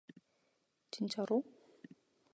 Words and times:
진짜로? 0.89 1.41